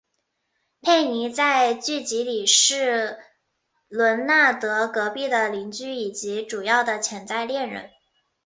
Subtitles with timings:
[0.81, 3.19] 佩妮在剧集里是
[3.87, 7.91] 伦纳德隔壁的邻居以及主要的潜在恋人。